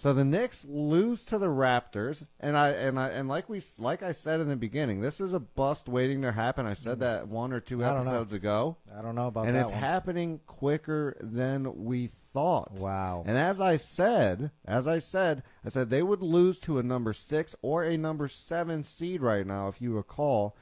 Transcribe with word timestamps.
So 0.00 0.14
the 0.14 0.24
Knicks 0.24 0.64
lose 0.66 1.24
to 1.26 1.36
the 1.36 1.48
Raptors, 1.48 2.26
and 2.40 2.56
I 2.56 2.70
and 2.70 2.98
I 2.98 3.08
and 3.10 3.28
like 3.28 3.50
we 3.50 3.60
like 3.78 4.02
I 4.02 4.12
said 4.12 4.40
in 4.40 4.48
the 4.48 4.56
beginning, 4.56 5.02
this 5.02 5.20
is 5.20 5.34
a 5.34 5.38
bust 5.40 5.90
waiting 5.90 6.22
to 6.22 6.32
happen. 6.32 6.64
I 6.64 6.72
said 6.72 7.00
that 7.00 7.28
one 7.28 7.52
or 7.52 7.60
two 7.60 7.76
Mm. 7.78 7.84
I 7.84 7.96
episodes 7.98 8.32
ago, 8.32 8.78
I 8.98 9.02
don't 9.02 9.14
know 9.14 9.26
about 9.26 9.44
and 9.46 9.54
that 9.54 9.58
And 9.58 9.66
it's 9.66 9.72
one. 9.72 9.78
happening 9.82 10.40
quicker 10.46 11.18
than 11.20 11.84
we 11.84 12.06
thought. 12.06 12.72
Wow. 12.72 13.24
And 13.26 13.36
as 13.36 13.60
I 13.60 13.76
said, 13.76 14.52
as 14.64 14.88
I 14.88 15.00
said, 15.00 15.42
I 15.66 15.68
said 15.68 15.90
they 15.90 16.02
would 16.02 16.22
lose 16.22 16.58
to 16.60 16.78
a 16.78 16.82
number 16.82 17.12
six 17.12 17.54
or 17.60 17.84
a 17.84 17.98
number 17.98 18.26
seven 18.26 18.84
seed 18.84 19.20
right 19.20 19.46
now, 19.46 19.68
if 19.68 19.82
you 19.82 19.92
recall. 19.94 20.56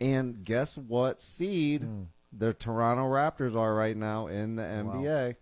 And 0.00 0.44
guess 0.44 0.78
what 0.78 1.20
seed 1.20 1.82
Hmm. 1.82 2.02
the 2.32 2.54
Toronto 2.54 3.02
Raptors 3.10 3.56
are 3.56 3.74
right 3.74 3.96
now 3.96 4.28
in 4.28 4.54
the 4.54 4.62
NBA? 4.62 5.30
Do 5.32 5.36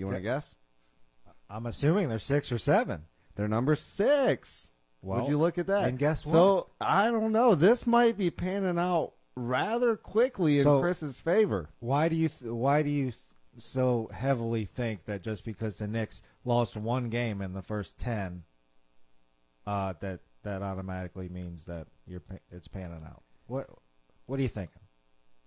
you 0.00 0.06
want 0.06 0.16
to 0.16 0.22
guess? 0.22 0.54
I'm 1.50 1.66
assuming 1.66 2.08
they're 2.08 2.18
six 2.18 2.50
or 2.50 2.58
seven. 2.58 3.04
They're 3.34 3.48
number 3.48 3.74
six. 3.74 4.72
Well, 5.02 5.22
Would 5.22 5.30
you 5.30 5.38
look 5.38 5.58
at 5.58 5.66
that? 5.66 5.88
and 5.88 5.98
guess 5.98 6.24
what? 6.24 6.32
So 6.32 6.66
I 6.80 7.10
don't 7.10 7.32
know. 7.32 7.54
This 7.54 7.86
might 7.86 8.16
be 8.16 8.30
panning 8.30 8.78
out 8.78 9.12
rather 9.34 9.96
quickly 9.96 10.58
in 10.58 10.64
So- 10.64 10.80
Chris's 10.80 11.20
favor. 11.20 11.70
Why 11.80 12.08
do 12.08 12.16
you 12.16 12.28
th- 12.28 12.50
why 12.52 12.82
do 12.82 12.90
you 12.90 13.12
so 13.58 14.08
heavily 14.12 14.64
think 14.64 15.04
that 15.06 15.22
just 15.22 15.44
because 15.44 15.78
the 15.78 15.88
Knicks 15.88 16.22
lost 16.44 16.76
one 16.76 17.10
game 17.10 17.42
in 17.42 17.52
the 17.52 17.62
first 17.62 17.98
ten, 17.98 18.44
uh, 19.66 19.94
that 20.00 20.20
that 20.42 20.62
automatically 20.62 21.28
means 21.28 21.64
that 21.66 21.88
you're 22.06 22.22
it's 22.50 22.68
panning 22.68 23.04
out? 23.04 23.22
What 23.46 23.68
what 24.26 24.38
are 24.38 24.42
you 24.42 24.48
thinking? 24.48 24.80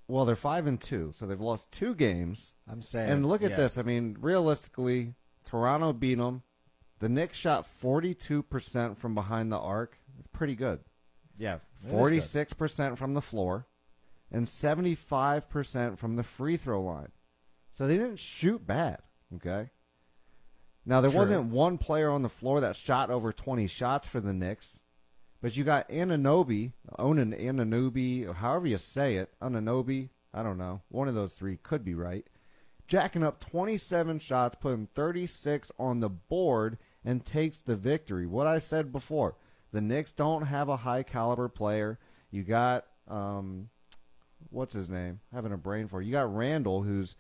Well, 0.08 0.26
they're 0.26 0.36
five 0.36 0.68
and 0.68 0.80
two, 0.80 1.14
so 1.16 1.26
they've 1.26 1.40
lost 1.40 1.72
two 1.72 1.96
games. 1.96 2.54
I'm 2.70 2.82
saying. 2.82 3.10
And 3.10 3.26
look 3.28 3.42
at 3.42 3.52
yes. 3.52 3.58
this. 3.58 3.78
I 3.78 3.82
mean, 3.82 4.18
realistically, 4.20 5.16
Toronto 5.46 5.94
beat 5.94 6.16
them. 6.16 6.44
The 7.00 7.10
Knicks 7.10 7.38
shot 7.38 7.68
42% 7.82 8.98
from 8.98 9.16
behind 9.16 9.52
the 9.52 9.58
arc. 9.60 9.98
Pretty 10.32 10.56
good. 10.56 10.80
yeah, 11.38 11.56
it 11.84 11.92
is 12.14 12.32
good. 12.32 12.48
46% 12.50 12.98
from 12.98 13.14
the 13.14 13.22
floor 13.22 13.68
and 14.32 14.46
75% 14.48 15.98
from 15.98 16.16
the 16.16 16.24
free 16.24 16.58
throw 16.58 16.82
line. 16.82 17.12
So 17.74 17.88
they 17.88 17.98
didn't 17.98 18.20
shoot 18.20 18.66
bad, 18.66 19.00
okay? 19.36 19.70
Now, 20.86 21.02
there 21.02 21.10
True. 21.12 21.20
wasn't 21.20 21.46
one 21.52 21.78
player 21.78 22.10
on 22.10 22.22
the 22.22 22.30
floor 22.30 22.62
that 22.62 22.76
shot 22.76 23.10
over 23.10 23.34
20 23.34 23.68
shots 23.68 24.08
for 24.08 24.20
the 24.20 24.34
Knicks, 24.34 24.80
but 25.42 25.58
you 25.58 25.64
got 25.64 25.90
Ananobi, 25.90 26.74
Onan 26.98 27.34
Ananobi, 27.34 28.34
however 28.34 28.68
you 28.68 28.78
say 28.78 29.16
it, 29.16 29.34
Ananobi, 29.42 30.10
I 30.34 30.44
don't 30.44 30.58
know. 30.58 30.82
One 30.90 31.08
of 31.08 31.16
those 31.16 31.34
three 31.34 31.58
could 31.58 31.84
be 31.84 31.96
right. 31.96 32.26
Jacking 32.88 33.24
up 33.24 33.40
27 33.40 34.20
shots, 34.20 34.58
putting 34.60 34.88
36 34.94 35.72
on 35.80 36.00
the 36.02 36.10
board, 36.10 36.78
and 37.04 37.26
takes 37.26 37.62
the 37.62 37.76
victory. 37.76 38.26
What 38.28 38.48
I 38.48 38.60
said 38.60 38.92
before, 38.92 39.36
the 39.72 39.82
Knicks 39.82 40.12
don't 40.12 40.44
have 40.48 40.70
a 40.70 40.78
high 40.78 41.04
caliber 41.04 41.50
player. 41.50 41.98
You 42.32 42.44
got, 42.44 42.86
um, 43.08 43.70
what's 44.50 44.74
his 44.74 44.90
name? 44.90 45.20
Having 45.34 45.54
a 45.54 45.58
brain 45.58 45.88
for 45.88 46.02
it. 46.02 46.06
You 46.06 46.12
got 46.12 46.34
Randle, 46.36 46.84
who's, 46.84 47.16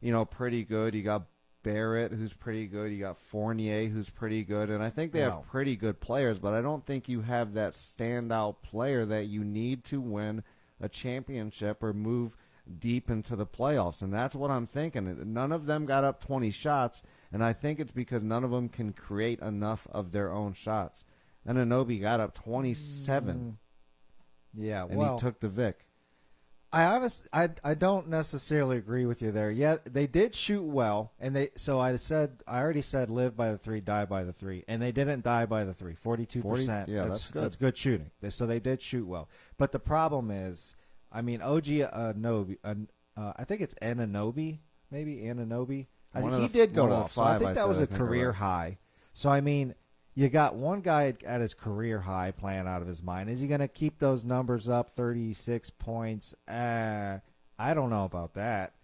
you 0.00 0.10
know, 0.12 0.24
pretty 0.24 0.64
good. 0.64 0.94
You 0.94 1.02
got 1.02 1.26
Barrett, 1.62 2.12
who's 2.12 2.34
pretty 2.34 2.66
good. 2.66 2.92
You 2.92 2.98
got 3.00 3.18
Fournier, 3.18 3.86
who's 3.88 4.10
pretty 4.10 4.44
good. 4.44 4.68
And 4.68 4.82
I 4.82 4.90
think 4.90 5.12
they 5.12 5.22
Wow. 5.26 5.30
have 5.40 5.46
pretty 5.46 5.76
good 5.76 6.00
players, 6.00 6.38
but 6.38 6.52
I 6.54 6.60
don't 6.60 6.84
think 6.84 7.08
you 7.08 7.22
have 7.22 7.54
that 7.54 7.72
standout 7.72 8.56
player 8.62 9.06
that 9.06 9.26
you 9.26 9.44
need 9.44 9.84
to 9.84 10.00
win 10.00 10.42
a 10.80 10.88
championship 10.88 11.82
or 11.82 11.92
move 11.92 12.36
deep 12.78 13.10
into 13.10 13.36
the 13.36 13.46
playoffs. 13.46 14.02
And 14.02 14.12
that's 14.12 14.34
what 14.34 14.50
I'm 14.50 14.66
thinking. 14.66 15.32
None 15.32 15.52
of 15.52 15.66
them 15.66 15.86
got 15.86 16.04
up 16.04 16.24
20 16.24 16.50
shots, 16.50 17.02
and 17.32 17.44
I 17.44 17.52
think 17.52 17.80
it's 17.80 17.92
because 17.92 18.22
none 18.22 18.44
of 18.44 18.50
them 18.50 18.68
can 18.68 18.92
create 18.92 19.40
enough 19.40 19.86
of 19.90 20.12
their 20.12 20.32
own 20.32 20.52
shots. 20.52 21.04
And 21.46 21.58
Anobi 21.58 22.00
got 22.00 22.20
up 22.20 22.34
27, 22.34 23.36
mm. 23.36 23.54
Yeah, 24.56 24.84
and 24.84 24.96
well, 24.96 25.16
he 25.16 25.20
took 25.20 25.40
the 25.40 25.48
Vic. 25.48 25.84
I 26.72 26.84
honest, 26.86 27.28
I 27.32 27.50
I 27.62 27.74
don't 27.74 28.08
necessarily 28.08 28.78
agree 28.78 29.06
with 29.06 29.22
you 29.22 29.30
there. 29.30 29.50
Yeah, 29.50 29.76
they 29.84 30.08
did 30.08 30.34
shoot 30.34 30.64
well, 30.64 31.12
and 31.20 31.34
they. 31.34 31.50
So 31.56 31.78
I 31.78 31.94
said, 31.96 32.42
I 32.48 32.58
already 32.58 32.82
said, 32.82 33.10
live 33.10 33.36
by 33.36 33.52
the 33.52 33.58
three, 33.58 33.80
die 33.80 34.06
by 34.06 34.24
the 34.24 34.32
three, 34.32 34.64
and 34.66 34.82
they 34.82 34.90
didn't 34.90 35.22
die 35.22 35.46
by 35.46 35.62
the 35.62 35.72
three. 35.72 35.94
Forty-two 35.94 36.42
40 36.42 36.62
percent. 36.62 36.88
yeah, 36.88 37.04
that's 37.04 37.30
good. 37.30 37.44
That's 37.44 37.56
good 37.56 37.76
shooting. 37.76 38.10
So 38.28 38.46
they 38.46 38.58
did 38.58 38.82
shoot 38.82 39.06
well, 39.06 39.28
but 39.56 39.70
the 39.70 39.78
problem 39.78 40.32
is, 40.32 40.74
I 41.14 41.22
mean, 41.22 41.40
OG 41.40 41.68
uh, 41.68 42.12
Nobi, 42.14 42.58
uh, 42.64 42.74
uh, 43.16 43.32
I 43.36 43.44
think 43.44 43.60
it's 43.60 43.74
Ananobi, 43.76 44.58
maybe 44.90 45.16
Ananobi. 45.18 45.86
I, 46.12 46.22
he 46.22 46.28
the- 46.28 46.48
did 46.48 46.74
go 46.74 46.88
the 46.88 46.94
off. 46.94 47.12
So 47.12 47.22
I 47.22 47.38
think 47.38 47.50
that 47.50 47.56
said, 47.56 47.68
was 47.68 47.80
a 47.80 47.86
career 47.86 48.28
right. 48.28 48.36
high. 48.36 48.78
So 49.12 49.30
I 49.30 49.40
mean, 49.40 49.74
you 50.14 50.28
got 50.28 50.56
one 50.56 50.80
guy 50.80 51.14
at 51.24 51.40
his 51.40 51.54
career 51.54 52.00
high 52.00 52.32
playing 52.32 52.66
out 52.66 52.82
of 52.82 52.88
his 52.88 53.02
mind. 53.02 53.30
Is 53.30 53.40
he 53.40 53.46
going 53.46 53.60
to 53.60 53.68
keep 53.68 53.98
those 53.98 54.24
numbers 54.24 54.68
up? 54.68 54.90
Thirty-six 54.90 55.70
points. 55.70 56.34
Uh, 56.48 57.18
I 57.58 57.74
don't 57.74 57.90
know 57.90 58.04
about 58.04 58.34
that. 58.34 58.74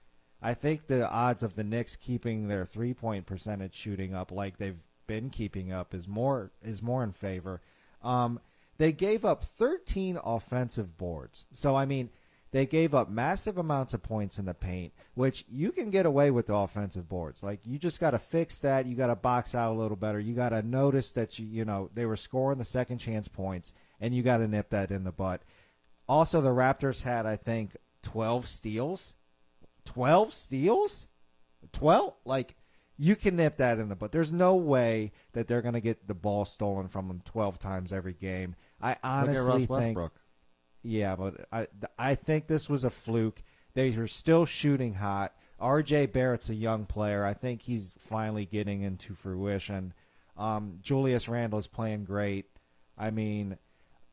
I 0.40 0.54
think 0.54 0.86
the 0.86 1.10
odds 1.10 1.42
of 1.42 1.56
the 1.56 1.64
Knicks 1.64 1.96
keeping 1.96 2.48
their 2.48 2.64
three-point 2.64 3.26
percentage 3.26 3.74
shooting 3.74 4.14
up 4.14 4.32
like 4.32 4.56
they've 4.56 4.78
been 5.06 5.28
keeping 5.28 5.72
up 5.72 5.92
is 5.92 6.06
more 6.06 6.52
is 6.62 6.80
more 6.80 7.02
in 7.02 7.12
favor. 7.12 7.60
Um, 8.02 8.40
they 8.78 8.92
gave 8.92 9.24
up 9.24 9.44
13 9.44 10.18
offensive 10.24 10.96
boards. 10.96 11.44
So 11.52 11.76
I 11.76 11.84
mean, 11.84 12.10
they 12.52 12.66
gave 12.66 12.94
up 12.94 13.08
massive 13.08 13.58
amounts 13.58 13.94
of 13.94 14.02
points 14.02 14.38
in 14.38 14.44
the 14.44 14.54
paint, 14.54 14.92
which 15.14 15.44
you 15.48 15.70
can 15.70 15.90
get 15.90 16.04
away 16.06 16.30
with 16.30 16.46
the 16.46 16.54
offensive 16.54 17.08
boards. 17.08 17.42
Like 17.42 17.60
you 17.64 17.78
just 17.78 18.00
got 18.00 18.10
to 18.10 18.18
fix 18.18 18.58
that. 18.60 18.86
You 18.86 18.96
got 18.96 19.06
to 19.06 19.16
box 19.16 19.54
out 19.54 19.72
a 19.72 19.78
little 19.78 19.96
better. 19.96 20.18
You 20.18 20.34
got 20.34 20.48
to 20.50 20.62
notice 20.62 21.12
that 21.12 21.38
you 21.38 21.46
you 21.46 21.64
know 21.64 21.90
they 21.94 22.06
were 22.06 22.16
scoring 22.16 22.58
the 22.58 22.64
second 22.64 22.98
chance 22.98 23.28
points, 23.28 23.72
and 24.00 24.14
you 24.14 24.22
got 24.22 24.38
to 24.38 24.48
nip 24.48 24.70
that 24.70 24.90
in 24.90 25.04
the 25.04 25.12
butt. 25.12 25.42
Also, 26.08 26.40
the 26.40 26.50
Raptors 26.50 27.02
had 27.02 27.26
I 27.26 27.36
think 27.36 27.76
12 28.02 28.48
steals. 28.48 29.14
12 29.84 30.34
steals? 30.34 31.06
12 31.72 32.14
like 32.24 32.56
you 32.96 33.16
can 33.16 33.36
nip 33.36 33.56
that 33.56 33.78
in 33.78 33.88
the 33.88 33.96
butt. 33.96 34.12
There's 34.12 34.32
no 34.32 34.56
way 34.56 35.12
that 35.32 35.48
they're 35.48 35.62
going 35.62 35.74
to 35.74 35.80
get 35.80 36.06
the 36.06 36.14
ball 36.14 36.44
stolen 36.44 36.88
from 36.88 37.08
them 37.08 37.22
12 37.24 37.58
times 37.58 37.92
every 37.92 38.12
game. 38.12 38.56
I 38.80 38.90
Look 38.90 38.98
honestly 39.02 39.40
at 39.40 39.46
Russ 39.46 39.58
think 39.58 39.70
Westbrook. 39.70 40.19
Yeah, 40.82 41.16
but 41.16 41.46
I 41.52 41.66
I 41.98 42.14
think 42.14 42.46
this 42.46 42.68
was 42.68 42.84
a 42.84 42.90
fluke. 42.90 43.42
They 43.74 43.90
were 43.90 44.06
still 44.06 44.46
shooting 44.46 44.94
hot. 44.94 45.34
R.J. 45.58 46.06
Barrett's 46.06 46.48
a 46.48 46.54
young 46.54 46.86
player. 46.86 47.24
I 47.24 47.34
think 47.34 47.62
he's 47.62 47.94
finally 47.98 48.46
getting 48.46 48.82
into 48.82 49.14
fruition. 49.14 49.92
Um, 50.36 50.78
Julius 50.80 51.28
Randle 51.28 51.58
is 51.58 51.66
playing 51.66 52.04
great. 52.04 52.46
I 52.96 53.10
mean, 53.10 53.58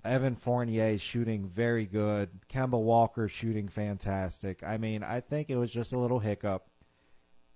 Evan 0.03 0.35
Fournier 0.35 0.89
is 0.89 1.01
shooting 1.01 1.47
very 1.47 1.85
good. 1.85 2.29
Kemba 2.50 2.79
Walker 2.79 3.27
shooting 3.29 3.69
fantastic. 3.69 4.61
I 4.63 4.77
mean, 4.77 5.03
I 5.03 5.22
think 5.22 5.50
it 5.50 5.56
was 5.56 5.72
just 5.72 5.94
a 5.94 5.97
little 5.97 6.19
hiccup. 6.19 6.67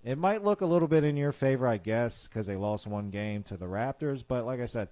It 0.03 0.17
might 0.17 0.43
look 0.43 0.61
a 0.61 0.65
little 0.65 0.87
bit 0.87 1.03
in 1.03 1.17
your 1.17 1.31
favor, 1.31 1.67
I 1.67 1.77
guess, 1.77 2.27
because 2.27 2.47
they 2.47 2.55
lost 2.55 2.87
one 2.87 3.09
game 3.09 3.43
to 3.43 3.57
the 3.57 3.67
Raptors. 3.67 4.23
But 4.27 4.45
like 4.45 4.59
I 4.59 4.65
said, 4.65 4.89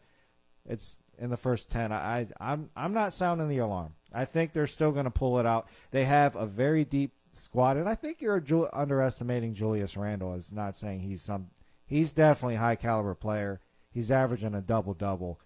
it's 0.66 0.98
in 1.18 1.30
the 1.30 1.38
first 1.38 1.70
ten. 1.70 1.92
I, 1.92 2.22
I 2.22 2.28
I'm 2.40 2.70
I'm 2.76 2.94
not 2.94 3.14
sounding 3.14 3.50
the 3.50 3.58
alarm. 3.60 3.94
I 4.14 4.26
think 4.26 4.54
they're 4.54 4.68
still 4.68 4.92
going 4.92 5.06
to 5.06 5.12
pull 5.12 5.40
it 5.40 5.46
out. 5.46 5.68
They 5.92 6.06
have 6.06 6.36
a 6.36 6.46
very 6.46 6.84
deep 6.86 7.14
squad, 7.34 7.78
and 7.78 7.88
I 7.88 7.96
think 7.96 8.22
you're 8.22 8.40
Ju- 8.40 8.70
underestimating 8.74 9.54
Julius 9.54 9.96
Randle. 9.98 10.34
Is 10.34 10.52
not 10.52 10.76
saying 10.76 11.02
he's 11.02 11.22
some. 11.22 11.50
He's 11.86 12.12
definitely 12.12 12.56
a 12.56 12.60
high 12.60 12.76
caliber 12.76 13.16
player. 13.16 13.62
He's 13.92 14.12
averaging 14.12 14.56
a 14.56 14.62
double 14.62 14.94
double. 14.94 15.40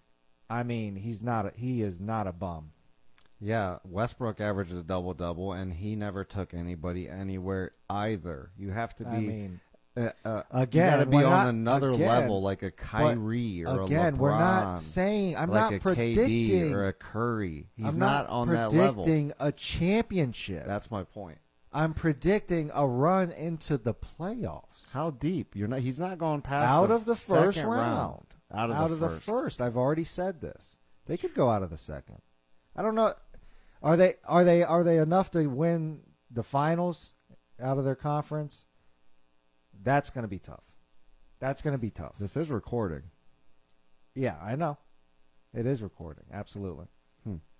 I 0.50 0.62
mean, 0.62 0.96
he's 0.96 1.22
not. 1.22 1.46
A, 1.46 1.52
he 1.56 1.82
is 1.82 1.98
not 2.00 2.26
a 2.26 2.32
bum. 2.32 2.72
Yeah, 3.40 3.78
Westbrook 3.84 4.40
averages 4.40 4.78
a 4.78 4.82
double 4.82 5.12
double, 5.12 5.52
and 5.52 5.72
he 5.72 5.96
never 5.96 6.24
took 6.24 6.54
anybody 6.54 7.08
anywhere 7.08 7.72
either. 7.90 8.50
You 8.56 8.70
have 8.70 8.94
to 8.96 9.04
be. 9.04 9.10
I 9.10 9.20
mean, 9.20 9.60
uh, 9.96 10.10
uh, 10.24 10.42
again, 10.50 10.84
you 10.84 10.90
got 10.90 11.04
to 11.04 11.06
be 11.06 11.16
on 11.18 11.22
not- 11.22 11.48
another 11.48 11.90
again, 11.90 12.08
level, 12.08 12.42
like 12.42 12.62
a 12.62 12.70
Kyrie 12.70 13.64
or 13.64 13.82
again, 13.82 14.14
a 14.14 14.16
LeBron. 14.16 14.18
we're 14.18 14.30
not 14.30 14.76
saying. 14.80 15.36
I'm 15.36 15.50
like 15.50 15.60
not 15.60 15.74
a 15.74 15.80
predicting. 15.80 16.28
KD 16.28 16.72
or 16.72 16.88
a 16.88 16.92
Curry. 16.92 17.68
He's 17.76 17.86
I'm 17.86 17.98
not, 17.98 18.28
not, 18.28 18.30
on 18.30 18.48
that 18.50 18.72
level. 18.72 19.04
predicting 19.04 19.32
a 19.38 19.52
championship. 19.52 20.66
That's 20.66 20.90
my 20.90 21.04
point. 21.04 21.38
I'm 21.72 21.94
predicting 21.94 22.70
a 22.74 22.86
run 22.86 23.30
into 23.32 23.78
the 23.78 23.94
playoffs. 23.94 24.92
How 24.92 25.10
deep? 25.10 25.54
You're 25.54 25.68
not. 25.68 25.80
He's 25.80 26.00
not 26.00 26.18
going 26.18 26.42
past 26.42 26.70
out 26.70 26.88
the 26.88 26.94
of 26.94 27.04
the 27.04 27.16
first 27.16 27.56
second 27.56 27.70
round. 27.70 28.26
Out 28.52 28.70
of, 28.70 28.76
out 28.76 28.88
the, 28.88 28.94
of 28.94 29.00
first. 29.00 29.14
the 29.14 29.32
first. 29.32 29.60
I've 29.60 29.76
already 29.76 30.04
said 30.04 30.40
this. 30.40 30.78
They 31.06 31.16
could 31.16 31.34
go 31.34 31.50
out 31.50 31.62
of 31.62 31.70
the 31.70 31.76
second. 31.76 32.20
I 32.76 32.82
don't 32.82 32.94
know. 32.94 33.14
Are 33.82 33.96
they 33.96 34.14
are 34.24 34.44
they 34.44 34.62
are 34.62 34.82
they 34.82 34.98
enough 34.98 35.30
to 35.32 35.46
win 35.46 36.00
the 36.30 36.42
finals 36.42 37.12
out 37.60 37.78
of 37.78 37.84
their 37.84 37.94
conference? 37.94 38.66
That's 39.82 40.10
going 40.10 40.22
to 40.22 40.28
be 40.28 40.38
tough. 40.38 40.64
That's 41.40 41.62
going 41.62 41.72
to 41.72 41.78
be 41.78 41.90
tough. 41.90 42.14
This 42.18 42.36
is 42.36 42.50
recording. 42.50 43.02
Yeah, 44.14 44.36
I 44.42 44.56
know. 44.56 44.78
It 45.52 45.66
is 45.66 45.82
recording. 45.82 46.24
Absolutely. 46.32 46.86